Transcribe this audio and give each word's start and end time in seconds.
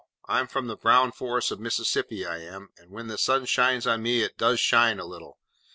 I'm 0.27 0.47
from 0.47 0.65
the 0.65 0.75
brown 0.75 1.11
forests 1.11 1.51
of 1.51 1.59
Mississippi, 1.59 2.25
I 2.25 2.39
am, 2.39 2.69
and 2.75 2.89
when 2.89 3.05
the 3.05 3.19
sun 3.19 3.45
shines 3.45 3.85
on 3.85 4.01
me, 4.01 4.23
it 4.23 4.35
does 4.35 4.59
shine—a 4.59 5.05
little. 5.05 5.37